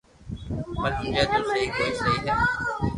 [0.79, 2.35] پر ھمجي تو سھي ڪي سھي ھي